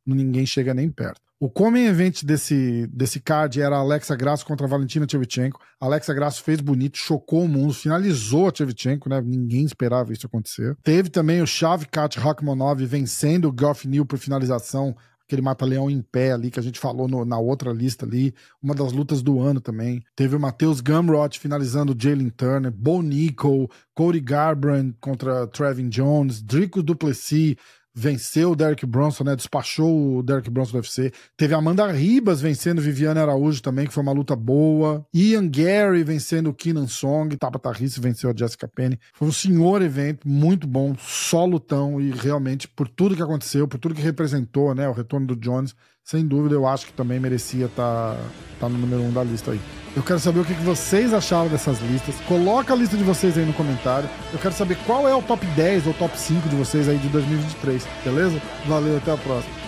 ninguém 0.07 0.47
chega 0.47 0.73
nem 0.73 0.91
perto. 0.91 1.32
O 1.43 1.51
comem 1.51 1.87
event 1.87 2.23
desse, 2.23 2.87
desse 2.87 3.19
card 3.19 3.61
era 3.61 3.77
Alexa 3.77 4.15
Grasso 4.15 4.47
contra 4.47 4.65
Valentina 4.65 5.05
Tchevchenko. 5.05 5.59
Alexa 5.81 6.15
Grasso 6.15 6.41
fez 6.41 6.61
bonito, 6.61 6.97
chocou 6.97 7.43
o 7.43 7.49
mundo, 7.49 7.75
finalizou 7.75 8.47
a 8.47 8.53
Tchevchenko, 8.53 9.09
né? 9.09 9.21
Ninguém 9.21 9.65
esperava 9.65 10.13
isso 10.13 10.25
acontecer. 10.25 10.77
Teve 10.85 11.11
também 11.11 11.43
o 11.43 11.47
Shavkat 11.47 12.17
Rakhmonov 12.17 12.87
vencendo 12.87 13.49
o 13.49 13.53
Goff 13.53 13.89
New 13.89 14.07
por 14.07 14.21
finalização, 14.21 14.95
aquele 15.27 15.43
mata-leão 15.43 15.91
em 15.91 16.01
pé 16.01 16.31
ali 16.31 16.49
que 16.49 16.61
a 16.61 16.63
gente 16.63 16.79
falou 16.79 17.09
no, 17.09 17.25
na 17.25 17.41
outra 17.41 17.73
lista 17.73 18.07
ali, 18.07 18.33
uma 18.63 18.73
das 18.73 18.93
lutas 18.93 19.21
do 19.21 19.41
ano 19.41 19.61
também. 19.61 20.01
Teve 20.15 20.37
o 20.37 20.41
Matheus 20.41 20.81
Gumrot 20.81 21.41
finalizando 21.41 21.97
Jalen 21.99 22.31
Turner, 22.31 22.71
Bo 22.71 23.03
Nico, 23.03 23.69
Cody 23.97 24.21
Garbrandt 24.21 24.97
contra 25.01 25.49
Trevin 25.49 25.89
Jones, 25.89 26.41
Drico 26.41 26.85
Duplessis, 26.85 27.57
venceu 27.95 28.53
o 28.53 28.57
Derek 28.57 28.87
Bronson, 28.87 29.25
né? 29.25 29.37
Despachou 29.37 30.19
o 30.19 30.23
Derek 30.23 30.51
Bronson 30.51 30.73
do 30.73 30.77
UFC. 30.77 31.13
Teve 31.37 31.55
Amanda 31.55 31.91
Ribas 31.91 32.41
vencendo 32.41 32.81
Viviane 32.81 33.21
Araújo 33.21 33.63
também, 33.63 33.87
que 33.87 33.93
foi 33.93 34.03
uma 34.03 34.13
luta 34.13 34.35
boa. 34.35 35.07
Ian 35.13 35.49
Gary 35.49 36.03
vencendo 36.03 36.51
o 36.51 36.55
Keenan 36.55 36.87
Song. 36.87 37.37
Tabata 37.37 37.71
Risse 37.71 38.01
venceu 38.01 38.31
a 38.31 38.35
Jessica 38.37 38.69
Penny. 38.69 38.99
Foi 39.13 39.29
um 39.29 39.33
senhor 39.33 39.83
evento, 39.83 40.27
muito 40.27 40.67
bom, 40.67 40.95
só 40.99 41.45
lutão 41.45 42.01
e 42.01 42.11
realmente 42.11 42.67
por 42.69 42.89
tudo 42.89 43.17
que 43.17 43.23
aconteceu, 43.23 43.69
por 43.69 43.79
tudo 43.79 43.95
que 43.95 44.03
representou, 44.03 44.75
né? 44.75 44.89
O 44.89 44.93
retorno 44.93 45.27
do 45.27 45.37
Jones, 45.37 45.75
sem 46.05 46.27
dúvida 46.27 46.55
eu 46.55 46.67
acho 46.67 46.87
que 46.87 46.93
também 46.93 47.21
merecia 47.21 47.67
estar 47.67 48.15
tá, 48.15 48.21
tá 48.61 48.69
no 48.69 48.79
número 48.79 49.03
um 49.03 49.13
da 49.13 49.23
lista 49.23 49.53
aí. 49.53 49.61
Eu 49.95 50.03
quero 50.03 50.19
saber 50.19 50.41
o 50.41 50.45
que 50.45 50.55
vocês 50.55 51.13
acharam 51.13 51.49
dessas 51.49 51.81
listas. 51.81 52.15
Coloca 52.27 52.73
a 52.73 52.77
lista 52.77 52.97
de 52.97 53.05
vocês 53.05 53.37
aí 53.37 53.45
no 53.45 53.53
comentário. 53.53 54.09
Eu 54.33 54.39
quero 54.39 54.55
saber 54.55 54.77
qual 54.87 55.07
é 55.07 55.15
o 55.15 55.23
top 55.23 55.45
10 55.45 55.87
ou 55.87 55.95
top 55.95 56.19
5 56.19 56.49
de 56.49 56.57
vocês 56.57 56.89
aí 56.89 56.97
de 56.97 57.09
2023, 57.09 57.87
beleza? 58.05 58.41
Valeu, 58.67 58.97
até 58.97 59.13
a 59.13 59.17
próxima. 59.17 59.62